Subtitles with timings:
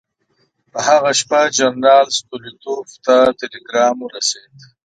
[0.71, 4.53] په هغه شپه جنرال ستولیتوف ته ټلګرام ورسېد.